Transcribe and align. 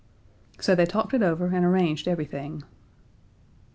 So 0.59 0.73
they 0.73 0.87
talked 0.87 1.13
it 1.13 1.21
over 1.21 1.45
and 1.45 1.63
arranged 1.63 2.07
everything. 2.07 2.63